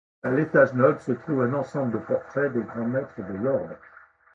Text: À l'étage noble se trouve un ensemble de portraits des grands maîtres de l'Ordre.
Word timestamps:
À 0.23 0.31
l'étage 0.31 0.73
noble 0.73 0.99
se 0.99 1.11
trouve 1.11 1.43
un 1.43 1.53
ensemble 1.53 1.91
de 1.93 1.99
portraits 1.99 2.51
des 2.53 2.63
grands 2.63 2.87
maîtres 2.87 3.21
de 3.21 3.33
l'Ordre. 3.37 3.75